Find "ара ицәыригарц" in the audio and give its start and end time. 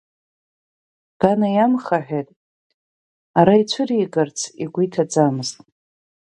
3.39-4.39